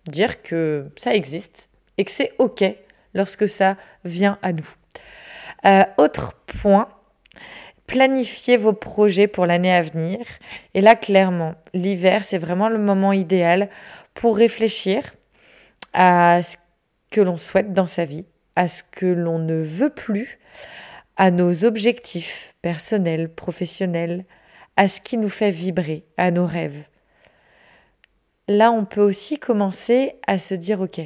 dire 0.06 0.42
que 0.42 0.86
ça 0.96 1.14
existe 1.14 1.70
et 1.96 2.04
que 2.04 2.10
c'est 2.10 2.32
OK 2.38 2.64
lorsque 3.14 3.48
ça 3.48 3.76
vient 4.04 4.38
à 4.42 4.52
nous. 4.52 4.68
Euh, 5.64 5.84
autre 5.96 6.34
point, 6.46 6.88
planifiez 7.86 8.56
vos 8.56 8.72
projets 8.72 9.26
pour 9.26 9.46
l'année 9.46 9.72
à 9.72 9.82
venir. 9.82 10.18
Et 10.74 10.80
là, 10.80 10.96
clairement, 10.96 11.54
l'hiver, 11.74 12.24
c'est 12.24 12.38
vraiment 12.38 12.68
le 12.68 12.78
moment 12.78 13.12
idéal 13.12 13.68
pour 14.14 14.36
réfléchir 14.36 15.14
à 15.92 16.42
ce 16.42 16.56
que 17.10 17.20
l'on 17.20 17.36
souhaite 17.36 17.72
dans 17.72 17.86
sa 17.86 18.04
vie, 18.04 18.26
à 18.56 18.68
ce 18.68 18.82
que 18.82 19.06
l'on 19.06 19.38
ne 19.38 19.60
veut 19.60 19.90
plus, 19.90 20.38
à 21.16 21.30
nos 21.30 21.64
objectifs 21.64 22.54
personnels, 22.62 23.28
professionnels, 23.28 24.24
à 24.76 24.88
ce 24.88 25.00
qui 25.00 25.18
nous 25.18 25.28
fait 25.28 25.50
vibrer, 25.50 26.04
à 26.16 26.30
nos 26.30 26.46
rêves. 26.46 26.84
Là, 28.48 28.72
on 28.72 28.84
peut 28.84 29.02
aussi 29.02 29.38
commencer 29.38 30.14
à 30.26 30.38
se 30.38 30.54
dire, 30.54 30.80
OK, 30.80 31.00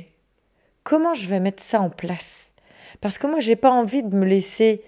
comment 0.87 1.14
je 1.14 1.28
vais 1.28 1.40
mettre 1.40 1.64
ça 1.64 1.81
en 1.81 1.90
place? 1.90 2.52
Parce 3.00 3.19
que 3.19 3.26
moi, 3.26 3.40
j'ai 3.40 3.57
pas 3.57 3.73
envie 3.73 4.05
de 4.05 4.16
me 4.16 4.25
laisser 4.25 4.85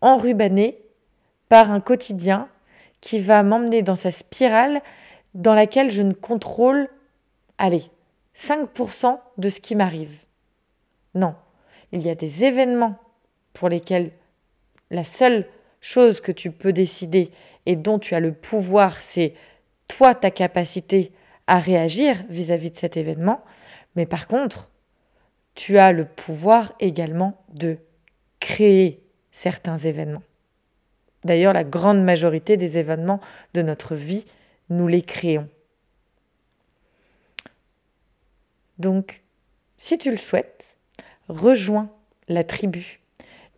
enrubanner 0.00 0.78
par 1.50 1.70
un 1.70 1.80
quotidien 1.80 2.48
qui 3.02 3.20
va 3.20 3.42
m'emmener 3.42 3.82
dans 3.82 3.94
sa 3.94 4.10
spirale 4.10 4.80
dans 5.34 5.54
laquelle 5.54 5.90
je 5.90 6.02
ne 6.02 6.14
contrôle, 6.14 6.88
allez, 7.58 7.84
5% 8.34 9.20
de 9.36 9.48
ce 9.50 9.60
qui 9.60 9.76
m'arrive. 9.76 10.16
Non, 11.14 11.34
il 11.92 12.00
y 12.00 12.08
a 12.08 12.14
des 12.14 12.44
événements 12.44 12.96
pour 13.52 13.68
lesquels 13.68 14.10
la 14.90 15.04
seule 15.04 15.46
chose 15.82 16.22
que 16.22 16.32
tu 16.32 16.50
peux 16.50 16.72
décider 16.72 17.30
et 17.66 17.76
dont 17.76 17.98
tu 17.98 18.14
as 18.14 18.20
le 18.20 18.32
pouvoir, 18.32 19.02
c'est 19.02 19.34
toi, 19.88 20.14
ta 20.14 20.30
capacité 20.30 21.12
à 21.46 21.58
réagir 21.58 22.16
vis-à-vis 22.30 22.68
-vis 22.68 22.72
de 22.72 22.76
cet 22.78 22.96
événement. 22.96 23.44
Mais 23.94 24.06
par 24.06 24.26
contre, 24.26 24.70
tu 25.58 25.76
as 25.76 25.90
le 25.90 26.04
pouvoir 26.04 26.72
également 26.78 27.44
de 27.52 27.78
créer 28.38 29.02
certains 29.32 29.76
événements. 29.76 30.22
D'ailleurs, 31.24 31.52
la 31.52 31.64
grande 31.64 32.00
majorité 32.00 32.56
des 32.56 32.78
événements 32.78 33.18
de 33.54 33.62
notre 33.62 33.96
vie, 33.96 34.24
nous 34.70 34.86
les 34.86 35.02
créons. 35.02 35.48
Donc, 38.78 39.24
si 39.76 39.98
tu 39.98 40.12
le 40.12 40.16
souhaites, 40.16 40.76
rejoins 41.28 41.90
la 42.28 42.44
tribu 42.44 43.00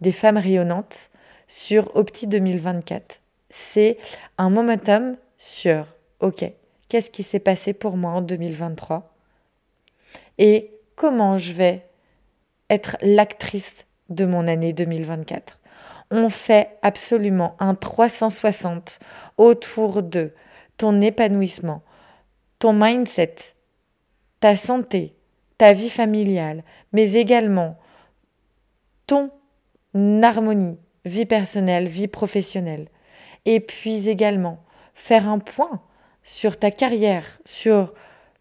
des 0.00 0.12
femmes 0.12 0.38
rayonnantes 0.38 1.10
sur 1.48 1.94
Opti 1.94 2.26
2024. 2.26 3.20
C'est 3.50 3.98
un 4.38 4.48
momentum 4.48 5.18
sur, 5.36 5.84
OK, 6.20 6.50
qu'est-ce 6.88 7.10
qui 7.10 7.24
s'est 7.24 7.40
passé 7.40 7.74
pour 7.74 7.98
moi 7.98 8.12
en 8.12 8.22
2023 8.22 9.14
et 10.38 10.70
comment 10.96 11.36
je 11.36 11.52
vais 11.52 11.89
être 12.70 12.96
l'actrice 13.02 13.84
de 14.08 14.24
mon 14.24 14.46
année 14.46 14.72
2024. 14.72 15.58
On 16.10 16.28
fait 16.28 16.78
absolument 16.82 17.56
un 17.58 17.74
360 17.74 18.98
autour 19.36 20.02
de 20.02 20.32
ton 20.76 21.00
épanouissement, 21.00 21.82
ton 22.58 22.72
mindset, 22.72 23.34
ta 24.40 24.56
santé, 24.56 25.14
ta 25.58 25.72
vie 25.72 25.90
familiale, 25.90 26.64
mais 26.92 27.12
également 27.12 27.78
ton 29.06 29.30
harmonie, 29.94 30.78
vie 31.04 31.26
personnelle, 31.26 31.88
vie 31.88 32.08
professionnelle. 32.08 32.88
Et 33.44 33.60
puis 33.60 34.08
également 34.08 34.62
faire 34.94 35.28
un 35.28 35.38
point 35.38 35.82
sur 36.22 36.58
ta 36.58 36.70
carrière, 36.70 37.24
sur 37.44 37.94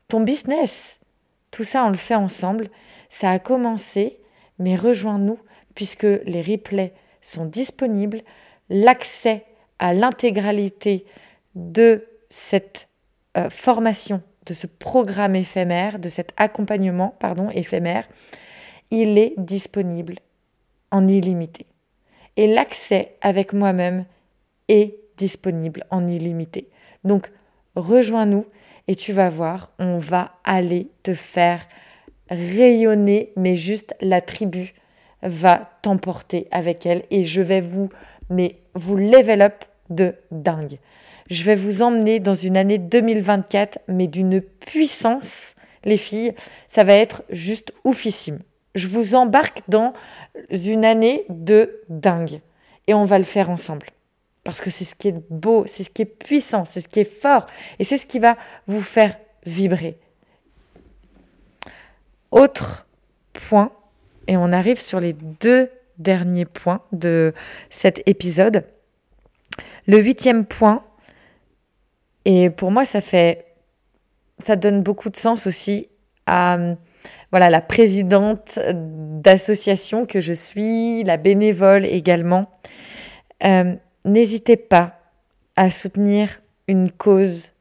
ton 0.07 0.21
business. 0.21 0.99
Tout 1.51 1.63
ça, 1.63 1.85
on 1.85 1.89
le 1.89 1.97
fait 1.97 2.15
ensemble. 2.15 2.69
Ça 3.09 3.31
a 3.31 3.39
commencé 3.39 4.18
mais 4.59 4.75
rejoins-nous 4.75 5.39
puisque 5.75 6.03
les 6.03 6.41
replays 6.41 6.93
sont 7.21 7.45
disponibles. 7.45 8.21
L'accès 8.69 9.45
à 9.79 9.93
l'intégralité 9.93 11.05
de 11.55 12.05
cette 12.29 12.87
euh, 13.37 13.49
formation, 13.49 14.21
de 14.45 14.53
ce 14.53 14.67
programme 14.67 15.35
éphémère, 15.35 15.99
de 15.99 16.09
cet 16.09 16.33
accompagnement 16.37 17.15
pardon, 17.19 17.49
éphémère, 17.49 18.07
il 18.91 19.17
est 19.17 19.33
disponible 19.37 20.15
en 20.91 21.07
illimité. 21.07 21.65
Et 22.37 22.47
l'accès 22.47 23.15
avec 23.21 23.53
moi-même 23.53 24.05
est 24.67 24.95
disponible 25.17 25.85
en 25.89 26.07
illimité. 26.07 26.69
Donc, 27.03 27.31
rejoins-nous 27.75 28.45
et 28.87 28.95
tu 28.95 29.13
vas 29.13 29.29
voir, 29.29 29.71
on 29.77 29.97
va 29.97 30.33
aller 30.43 30.89
te 31.03 31.13
faire 31.13 31.61
rayonner, 32.29 33.33
mais 33.35 33.55
juste 33.55 33.95
la 34.01 34.21
tribu 34.21 34.73
va 35.21 35.69
t'emporter 35.81 36.47
avec 36.51 36.85
elle 36.85 37.03
et 37.11 37.23
je 37.23 37.41
vais 37.41 37.61
vous, 37.61 37.89
mais 38.29 38.57
vous 38.75 38.95
level 38.95 39.41
up 39.41 39.65
de 39.89 40.15
dingue. 40.31 40.77
Je 41.29 41.43
vais 41.43 41.55
vous 41.55 41.81
emmener 41.81 42.19
dans 42.19 42.35
une 42.35 42.57
année 42.57 42.77
2024, 42.77 43.79
mais 43.87 44.07
d'une 44.07 44.41
puissance, 44.41 45.55
les 45.85 45.97
filles, 45.97 46.33
ça 46.67 46.83
va 46.83 46.93
être 46.93 47.23
juste 47.29 47.73
oufissime. 47.83 48.39
Je 48.75 48.87
vous 48.87 49.15
embarque 49.15 49.61
dans 49.67 49.93
une 50.49 50.85
année 50.85 51.25
de 51.29 51.81
dingue. 51.89 52.41
Et 52.87 52.93
on 52.93 53.03
va 53.03 53.19
le 53.19 53.25
faire 53.25 53.51
ensemble. 53.51 53.87
Parce 54.43 54.61
que 54.61 54.71
c'est 54.71 54.85
ce 54.85 54.95
qui 54.95 55.09
est 55.09 55.23
beau, 55.29 55.65
c'est 55.67 55.83
ce 55.83 55.89
qui 55.91 56.01
est 56.01 56.05
puissant, 56.05 56.65
c'est 56.65 56.81
ce 56.81 56.87
qui 56.87 57.01
est 57.01 57.03
fort. 57.03 57.45
Et 57.77 57.83
c'est 57.83 57.97
ce 57.97 58.07
qui 58.07 58.17
va 58.17 58.35
vous 58.65 58.81
faire 58.81 59.15
vibrer. 59.45 59.99
Autre 62.31 62.87
point, 63.33 63.71
et 64.27 64.37
on 64.37 64.51
arrive 64.51 64.79
sur 64.79 64.99
les 64.99 65.13
deux 65.13 65.69
derniers 65.97 66.45
points 66.45 66.81
de 66.91 67.33
cet 67.69 68.01
épisode. 68.07 68.65
Le 69.87 69.99
huitième 69.99 70.45
point, 70.45 70.83
et 72.25 72.49
pour 72.49 72.71
moi 72.71 72.85
ça 72.85 73.01
fait, 73.01 73.45
ça 74.37 74.55
donne 74.55 74.83
beaucoup 74.83 75.09
de 75.09 75.17
sens 75.17 75.47
aussi 75.47 75.89
à 76.25 76.57
voilà 77.31 77.49
la 77.49 77.61
présidente 77.61 78.59
d'association 78.73 80.05
que 80.05 80.19
je 80.19 80.33
suis, 80.33 81.03
la 81.03 81.17
bénévole 81.17 81.85
également. 81.85 82.49
Euh, 83.43 83.75
n'hésitez 84.05 84.57
pas 84.57 84.99
à 85.55 85.69
soutenir 85.69 86.41
une 86.67 86.91
cause 86.91 87.51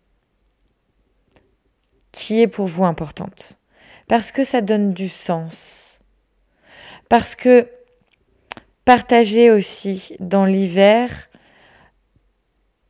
qui 2.12 2.40
est 2.40 2.46
pour 2.46 2.66
vous 2.66 2.84
importante, 2.84 3.57
parce 4.08 4.32
que 4.32 4.42
ça 4.42 4.60
donne 4.60 4.92
du 4.92 5.08
sens, 5.08 6.00
parce 7.08 7.36
que 7.36 7.68
partager 8.84 9.50
aussi 9.50 10.16
dans 10.18 10.46
l'hiver, 10.46 11.28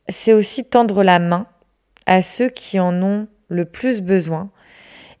c'est 0.07 0.33
aussi 0.33 0.65
tendre 0.65 1.03
la 1.03 1.19
main 1.19 1.45
à 2.05 2.21
ceux 2.21 2.49
qui 2.49 2.79
en 2.79 3.03
ont 3.03 3.27
le 3.49 3.65
plus 3.65 4.01
besoin 4.01 4.49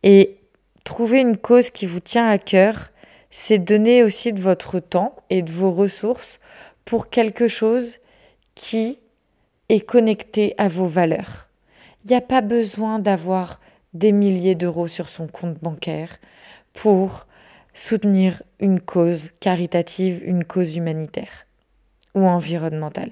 et 0.03 0.37
trouver 0.85 1.19
une 1.19 1.37
cause 1.37 1.69
qui 1.69 1.85
vous 1.85 1.99
tient 1.99 2.27
à 2.27 2.37
cœur, 2.37 2.91
c'est 3.29 3.59
donner 3.59 4.01
aussi 4.01 4.33
de 4.33 4.39
votre 4.41 4.79
temps 4.79 5.15
et 5.29 5.41
de 5.41 5.51
vos 5.51 5.71
ressources 5.71 6.39
pour 6.85 7.09
quelque 7.09 7.47
chose 7.47 7.97
qui 8.55 8.99
est 9.67 9.81
connecté 9.81 10.55
à 10.57 10.67
vos 10.67 10.87
valeurs. 10.87 11.47
Il 12.03 12.09
n'y 12.09 12.15
a 12.15 12.21
pas 12.21 12.41
besoin 12.41 12.99
d'avoir 12.99 13.59
des 13.93 14.11
milliers 14.11 14.55
d'euros 14.55 14.87
sur 14.87 15.09
son 15.09 15.27
compte 15.27 15.57
bancaire 15.59 16.17
pour 16.73 17.27
soutenir 17.73 18.43
une 18.59 18.79
cause 18.79 19.31
caritative, 19.39 20.23
une 20.25 20.43
cause 20.43 20.75
humanitaire 20.75 21.45
ou 22.15 22.25
environnementale. 22.25 23.11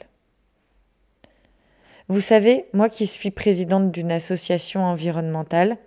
Vous 2.10 2.22
savez, 2.22 2.66
moi 2.74 2.90
qui 2.90 3.06
suis 3.08 3.32
présidente 3.32 3.92
d'une 3.92 4.12
association 4.12 4.84
environnementale, 4.86 5.78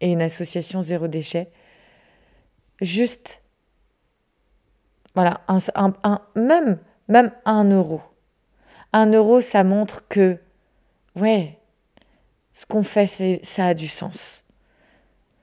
et 0.00 0.12
une 0.12 0.22
association 0.22 0.80
zéro 0.80 1.08
déchet. 1.08 1.50
Juste, 2.80 3.42
voilà, 5.14 5.40
un, 5.48 6.22
même, 6.36 6.78
même 7.08 7.32
un 7.44 7.64
euro. 7.64 8.00
Un 8.92 9.10
euro, 9.12 9.40
ça 9.40 9.64
montre 9.64 10.06
que, 10.08 10.38
ouais, 11.16 11.57
ce 12.58 12.66
qu'on 12.66 12.82
fait, 12.82 13.38
ça 13.44 13.66
a 13.68 13.74
du 13.74 13.86
sens. 13.86 14.44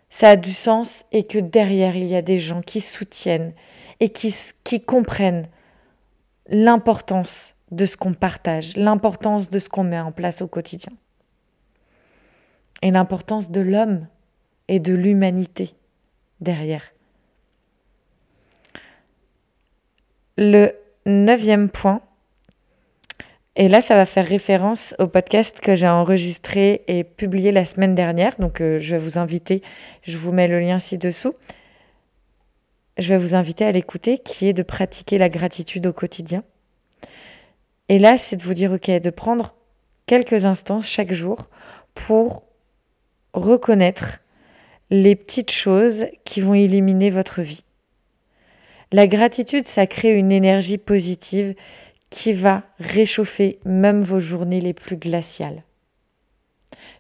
Ça 0.10 0.32
a 0.32 0.36
du 0.36 0.52
sens 0.52 1.06
et 1.14 1.26
que 1.26 1.38
derrière, 1.38 1.96
il 1.96 2.08
y 2.08 2.16
a 2.16 2.22
des 2.22 2.40
gens 2.40 2.60
qui 2.60 2.82
soutiennent 2.82 3.54
et 4.02 4.10
qui, 4.10 4.36
qui 4.66 4.82
comprennent 4.82 5.48
l'importance 6.50 7.56
de 7.72 7.86
ce 7.86 7.96
qu'on 7.96 8.14
partage, 8.14 8.76
l'importance 8.76 9.50
de 9.50 9.60
ce 9.60 9.70
qu'on 9.70 9.86
met 9.86 9.98
en 9.98 10.12
place 10.12 10.42
au 10.42 10.48
quotidien 10.48 10.92
et 12.82 12.92
l'importance 12.92 13.50
de 13.50 13.62
l'homme 13.62 14.08
et 14.68 14.82
de 14.82 14.94
l'humanité 14.94 15.74
derrière. 16.42 16.84
Le 20.38 20.74
neuvième 21.06 21.70
point, 21.70 22.02
et 23.56 23.68
là 23.68 23.82
ça 23.82 23.96
va 23.96 24.06
faire 24.06 24.28
référence 24.28 24.96
au 25.00 25.08
podcast 25.08 25.60
que 25.60 25.76
j'ai 25.76 25.88
enregistré 25.88 26.84
et 26.88 27.04
publié 27.04 27.52
la 27.52 27.66
semaine 27.66 27.96
dernière, 27.96 28.36
donc 28.40 28.62
euh, 28.62 28.80
je 28.80 28.92
vais 28.92 29.02
vous 29.02 29.18
inviter, 29.18 29.62
je 30.04 30.18
vous 30.18 30.32
mets 30.32 30.48
le 30.48 30.60
lien 30.60 30.80
ci-dessous, 30.80 31.34
je 32.98 33.10
vais 33.10 33.18
vous 33.18 33.36
inviter 33.36 33.66
à 33.66 33.72
l'écouter, 33.72 34.18
qui 34.18 34.48
est 34.48 34.54
de 34.54 34.64
pratiquer 34.64 35.18
la 35.18 35.30
gratitude 35.30 35.88
au 35.88 35.94
quotidien. 35.94 36.44
Et 37.90 38.00
là, 38.00 38.18
c'est 38.18 38.38
de 38.38 38.44
vous 38.44 38.54
dire, 38.54 38.72
ok, 38.72 38.90
de 38.90 39.10
prendre 39.10 39.54
quelques 40.06 40.46
instants 40.46 40.80
chaque 40.80 41.14
jour 41.14 41.50
pour 41.94 42.44
reconnaître 43.34 44.20
les 44.90 45.16
petites 45.16 45.52
choses 45.52 46.06
qui 46.24 46.42
vont 46.42 46.54
éliminer 46.54 47.10
votre 47.10 47.42
vie. 47.42 47.64
La 48.92 49.08
gratitude, 49.08 49.66
ça 49.66 49.88
crée 49.88 50.14
une 50.18 50.32
énergie 50.32 50.78
positive 50.78 51.56
qui 52.16 52.32
va 52.32 52.64
réchauffer 52.80 53.60
même 53.66 54.00
vos 54.00 54.22
journées 54.22 54.62
les 54.62 54.74
plus 54.74 54.96
glaciales. 54.96 55.64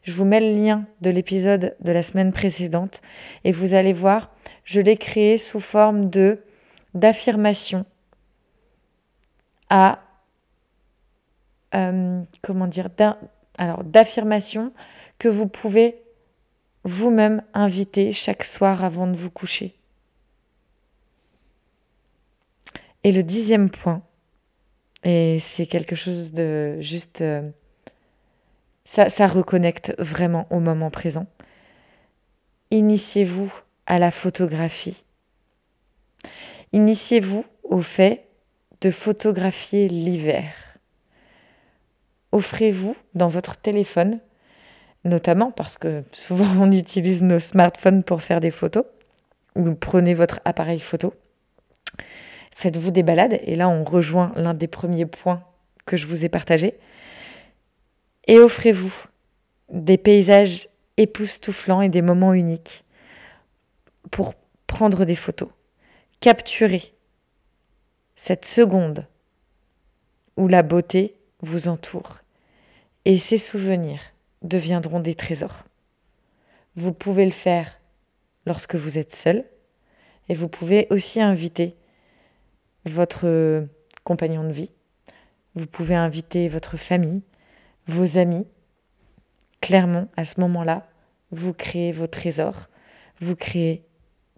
Je 0.03 0.11
vous 0.11 0.25
mets 0.25 0.41
le 0.41 0.53
lien 0.53 0.85
de 0.99 1.09
l'épisode 1.09 1.77
de 1.79 1.91
la 1.93 2.03
semaine 2.03 2.33
précédente 2.33 3.01
et 3.45 3.53
vous 3.53 3.73
allez 3.75 3.93
voir, 3.93 4.29
je 4.65 4.81
l'ai 4.81 4.97
créé 4.97 5.37
sous 5.37 5.61
forme 5.61 6.09
de 6.09 6.41
d'affirmation 6.95 7.85
à 9.69 9.99
euh, 11.75 12.21
comment 12.41 12.67
dire 12.67 12.89
alors 13.57 13.85
d'affirmation 13.85 14.73
que 15.17 15.29
vous 15.29 15.47
pouvez 15.47 15.95
vous-même 16.83 17.41
inviter 17.53 18.11
chaque 18.11 18.43
soir 18.43 18.83
avant 18.83 19.07
de 19.07 19.15
vous 19.15 19.31
coucher. 19.31 19.75
Et 23.05 23.13
le 23.13 23.23
dixième 23.23 23.69
point, 23.69 24.03
et 25.05 25.39
c'est 25.39 25.65
quelque 25.65 25.95
chose 25.95 26.33
de 26.33 26.75
juste... 26.81 27.21
Euh, 27.21 27.49
ça, 28.83 29.09
ça 29.09 29.27
reconnecte 29.27 29.95
vraiment 29.97 30.45
au 30.49 30.59
moment 30.59 30.91
présent. 30.91 31.25
Initiez-vous 32.71 33.53
à 33.85 33.97
la 33.97 34.11
photographie. 34.11 35.05
Initiez-vous 36.73 37.45
au 37.63 37.79
fait 37.79 38.27
de 38.81 38.91
photographier 38.91 39.87
l'hiver. 39.87 40.53
Offrez-vous 42.33 42.97
dans 43.13 43.29
votre 43.29 43.55
téléphone 43.55 44.19
notamment 45.05 45.51
parce 45.51 45.77
que 45.77 46.03
souvent 46.11 46.47
on 46.59 46.71
utilise 46.71 47.21
nos 47.21 47.39
smartphones 47.39 48.03
pour 48.03 48.21
faire 48.21 48.41
des 48.41 48.51
photos, 48.51 48.83
ou 49.55 49.73
prenez 49.73 50.13
votre 50.13 50.41
appareil 50.43 50.79
photo, 50.79 51.13
faites-vous 52.55 52.89
des 52.89 53.03
balades, 53.03 53.39
et 53.43 53.55
là 53.55 53.69
on 53.69 53.83
rejoint 53.83 54.31
l'un 54.35 54.55
des 54.55 54.67
premiers 54.67 55.05
points 55.05 55.43
que 55.85 55.97
je 55.97 56.07
vous 56.07 56.25
ai 56.25 56.29
partagé, 56.29 56.73
et 58.25 58.39
offrez-vous 58.39 58.93
des 59.69 59.97
paysages 59.97 60.69
époustouflants 60.97 61.81
et 61.81 61.89
des 61.89 62.01
moments 62.01 62.33
uniques 62.33 62.83
pour 64.09 64.33
prendre 64.65 65.05
des 65.05 65.15
photos. 65.15 65.49
Capturez 66.21 66.93
cette 68.15 68.45
seconde 68.45 69.05
où 70.37 70.47
la 70.47 70.63
beauté 70.63 71.15
vous 71.41 71.67
entoure 71.67 72.19
et 73.03 73.17
ces 73.17 73.37
souvenirs 73.37 74.01
deviendront 74.41 74.99
des 74.99 75.15
trésors. 75.15 75.63
Vous 76.75 76.93
pouvez 76.93 77.25
le 77.25 77.31
faire 77.31 77.79
lorsque 78.45 78.75
vous 78.75 78.97
êtes 78.97 79.13
seul 79.13 79.45
et 80.29 80.33
vous 80.33 80.47
pouvez 80.47 80.87
aussi 80.89 81.21
inviter 81.21 81.75
votre 82.85 83.67
compagnon 84.03 84.43
de 84.43 84.51
vie. 84.51 84.71
Vous 85.55 85.67
pouvez 85.67 85.95
inviter 85.95 86.47
votre 86.47 86.77
famille, 86.77 87.23
vos 87.87 88.17
amis. 88.17 88.47
Clairement, 89.61 90.07
à 90.17 90.25
ce 90.25 90.39
moment-là, 90.41 90.87
vous 91.31 91.53
créez 91.53 91.91
vos 91.91 92.07
trésors, 92.07 92.67
vous 93.19 93.35
créez 93.35 93.83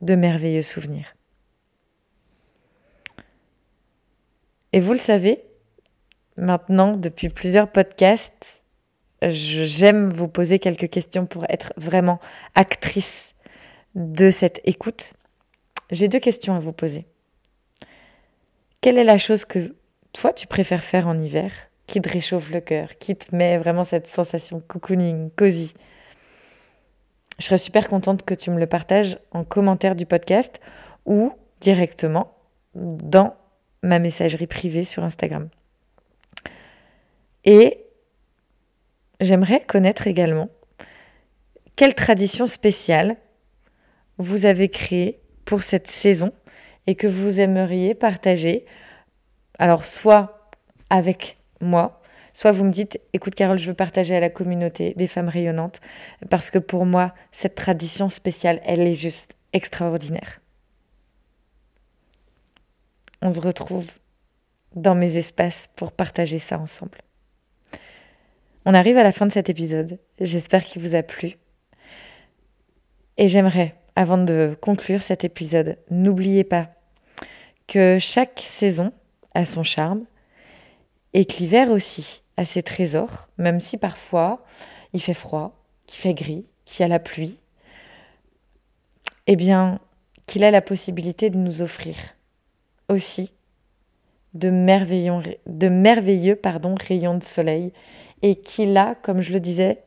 de 0.02 0.16
merveilleux 0.16 0.62
souvenirs. 0.62 1.16
Et 4.74 4.80
vous 4.80 4.94
le 4.94 5.00
savez, 5.00 5.44
maintenant, 6.38 6.96
depuis 6.96 7.30
plusieurs 7.30 7.72
podcasts, 7.72 8.62
j'aime 9.22 10.10
vous 10.10 10.28
poser 10.28 10.60
quelques 10.60 10.90
questions 10.90 11.26
pour 11.26 11.46
être 11.50 11.74
vraiment 11.78 12.20
actrice 12.54 13.34
de 13.96 14.30
cette 14.30 14.62
écoute. 14.64 15.14
J'ai 15.90 16.08
deux 16.08 16.20
questions 16.20 16.56
à 16.56 16.60
vous 16.60 16.74
poser. 16.74 17.08
Quelle 18.82 18.98
est 18.98 19.04
la 19.04 19.18
chose 19.18 19.46
que 19.46 19.76
toi 20.14 20.34
tu 20.34 20.48
préfères 20.48 20.84
faire 20.84 21.08
en 21.08 21.18
hiver, 21.18 21.52
qui 21.88 22.02
te 22.02 22.10
réchauffe 22.10 22.52
le 22.52 22.62
cœur, 22.62 22.98
qui 22.98 23.16
te 23.16 23.36
met 23.36 23.58
vraiment 23.58 23.84
cette 23.84 24.08
sensation 24.08 24.62
cocooning, 24.68 25.30
cosy? 25.32 25.74
Je 27.40 27.46
serais 27.46 27.58
super 27.58 27.88
contente 27.88 28.24
que 28.24 28.34
tu 28.34 28.50
me 28.50 28.60
le 28.60 28.68
partages 28.68 29.20
en 29.32 29.44
commentaire 29.44 29.96
du 29.96 30.06
podcast 30.06 30.60
ou 31.06 31.32
directement 31.62 32.36
dans 32.76 33.36
ma 33.84 34.00
messagerie 34.00 34.48
privée 34.48 34.84
sur 34.84 35.04
Instagram. 35.04 35.50
Et 37.46 37.88
J'aimerais 39.20 39.62
connaître 39.62 40.06
également 40.08 40.50
quelle 41.76 41.96
tradition 41.96 42.46
spéciale 42.46 43.18
vous 44.20 44.46
avez 44.46 44.70
créée 44.70 45.20
pour 45.46 45.64
cette 45.64 45.88
saison 45.88 46.32
et 46.88 46.96
que 46.96 47.08
vous 47.08 47.40
aimeriez 47.40 47.94
partager. 47.94 48.66
Alors 49.60 49.86
soit 49.86 50.50
avec 50.90 51.38
moi, 51.60 52.02
soit 52.34 52.52
vous 52.52 52.64
me 52.64 52.72
dites, 52.72 53.00
écoute 53.14 53.36
Carole, 53.36 53.60
je 53.60 53.68
veux 53.68 53.74
partager 53.74 54.16
à 54.16 54.20
la 54.20 54.30
communauté 54.30 54.94
des 54.96 55.08
femmes 55.08 55.30
rayonnantes, 55.30 55.82
parce 56.30 56.50
que 56.50 56.60
pour 56.60 56.86
moi, 56.86 57.14
cette 57.32 57.56
tradition 57.56 58.10
spéciale, 58.10 58.62
elle 58.64 58.82
est 58.82 58.96
juste 58.96 59.34
extraordinaire. 59.54 60.42
On 63.22 63.32
se 63.32 63.40
retrouve 63.40 63.88
dans 64.76 64.96
mes 64.96 65.18
espaces 65.18 65.68
pour 65.76 65.92
partager 65.92 66.40
ça 66.40 66.60
ensemble. 66.60 67.00
On 68.66 68.74
arrive 68.74 68.98
à 68.98 69.04
la 69.04 69.12
fin 69.12 69.26
de 69.26 69.32
cet 69.32 69.50
épisode. 69.50 69.98
J'espère 70.20 70.64
qu'il 70.64 70.82
vous 70.82 70.94
a 70.94 71.02
plu. 71.02 71.38
Et 73.18 73.28
j'aimerais, 73.28 73.76
avant 73.96 74.18
de 74.20 74.56
conclure 74.62 75.02
cet 75.02 75.24
épisode, 75.24 75.80
n'oubliez 75.90 76.44
pas 76.44 76.77
que 77.68 77.98
chaque 78.00 78.40
saison 78.40 78.92
a 79.34 79.46
son 79.46 79.64
charme 79.64 80.06
et 81.14 81.26
que 81.26 81.38
l'hiver 81.38 81.70
aussi 81.72 82.22
a 82.38 82.46
ses 82.46 82.64
trésors, 82.64 83.28
même 83.38 83.60
si 83.60 83.78
parfois 83.78 84.44
il 84.94 85.02
fait 85.02 85.14
froid, 85.14 85.54
qu'il 85.86 86.00
fait 86.00 86.14
gris, 86.14 86.46
qu'il 86.66 86.82
y 86.82 86.86
a 86.86 86.88
la 86.88 87.00
pluie. 87.00 87.40
Eh 89.28 89.36
bien, 89.36 89.80
qu'il 90.28 90.44
a 90.44 90.52
la 90.52 90.62
possibilité 90.62 91.30
de 91.30 91.38
nous 91.38 91.62
offrir 91.62 91.96
aussi 92.90 93.34
de, 94.34 94.50
merveilleux 94.50 95.22
rayons 96.80 97.18
de 97.18 97.24
soleil 97.24 97.74
et 98.22 98.36
qu'il 98.36 98.78
a, 98.78 98.96
comme 98.96 99.22
je 99.22 99.34
le 99.34 99.40
disais, 99.40 99.80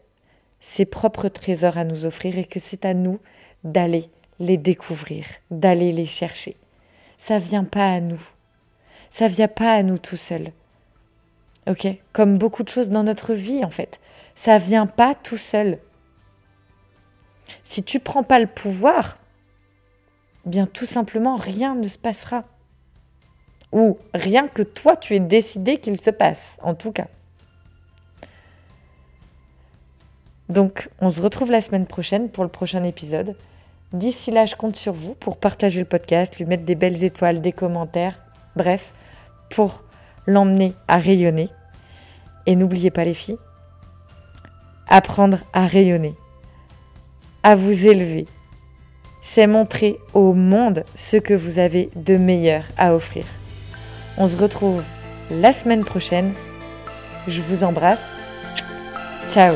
ses 0.60 0.84
propres 0.84 1.28
trésors 1.28 1.78
à 1.78 1.84
nous 1.84 2.04
offrir 2.06 2.36
et 2.38 2.44
que 2.44 2.58
c'est 2.58 2.84
à 2.84 2.94
nous 2.94 3.18
d'aller 3.64 4.10
les 4.38 4.56
découvrir, 4.56 5.24
d'aller 5.50 5.92
les 5.92 6.06
chercher. 6.06 6.56
Ça 7.20 7.38
vient 7.38 7.64
pas 7.64 7.92
à 7.92 8.00
nous. 8.00 8.20
Ça 9.10 9.28
vient 9.28 9.46
pas 9.46 9.74
à 9.74 9.82
nous 9.82 9.98
tout 9.98 10.16
seul. 10.16 10.52
OK? 11.68 11.86
Comme 12.14 12.38
beaucoup 12.38 12.62
de 12.62 12.70
choses 12.70 12.88
dans 12.88 13.02
notre 13.02 13.34
vie 13.34 13.62
en 13.62 13.70
fait. 13.70 14.00
Ça 14.34 14.56
vient 14.56 14.86
pas 14.86 15.14
tout 15.14 15.36
seul. 15.36 15.78
Si 17.62 17.84
tu 17.84 18.00
prends 18.00 18.22
pas 18.22 18.40
le 18.40 18.46
pouvoir, 18.46 19.18
bien 20.46 20.64
tout 20.64 20.86
simplement 20.86 21.36
rien 21.36 21.74
ne 21.74 21.86
se 21.86 21.98
passera. 21.98 22.44
Ou 23.70 23.98
rien 24.14 24.48
que 24.48 24.62
toi 24.62 24.96
tu 24.96 25.14
aies 25.14 25.20
décidé 25.20 25.76
qu'il 25.76 26.00
se 26.00 26.10
passe, 26.10 26.56
en 26.62 26.74
tout 26.74 26.90
cas. 26.90 27.08
Donc, 30.48 30.88
on 31.00 31.10
se 31.10 31.20
retrouve 31.20 31.50
la 31.50 31.60
semaine 31.60 31.86
prochaine 31.86 32.30
pour 32.30 32.44
le 32.44 32.50
prochain 32.50 32.82
épisode. 32.82 33.36
D'ici 33.92 34.30
là, 34.30 34.46
je 34.46 34.54
compte 34.54 34.76
sur 34.76 34.92
vous 34.92 35.14
pour 35.14 35.36
partager 35.36 35.80
le 35.80 35.86
podcast, 35.86 36.36
lui 36.38 36.44
mettre 36.44 36.64
des 36.64 36.76
belles 36.76 37.02
étoiles, 37.02 37.40
des 37.40 37.52
commentaires, 37.52 38.18
bref, 38.56 38.94
pour 39.50 39.82
l'emmener 40.26 40.74
à 40.86 40.98
rayonner. 40.98 41.48
Et 42.46 42.54
n'oubliez 42.56 42.90
pas 42.90 43.04
les 43.04 43.14
filles, 43.14 43.38
apprendre 44.88 45.38
à 45.52 45.66
rayonner, 45.66 46.14
à 47.42 47.56
vous 47.56 47.86
élever, 47.86 48.26
c'est 49.22 49.46
montrer 49.46 49.98
au 50.14 50.32
monde 50.32 50.84
ce 50.94 51.16
que 51.16 51.34
vous 51.34 51.58
avez 51.58 51.90
de 51.94 52.16
meilleur 52.16 52.64
à 52.76 52.94
offrir. 52.94 53.24
On 54.16 54.28
se 54.28 54.36
retrouve 54.36 54.82
la 55.30 55.52
semaine 55.52 55.84
prochaine. 55.84 56.32
Je 57.28 57.40
vous 57.42 57.64
embrasse. 57.64 58.10
Ciao 59.28 59.54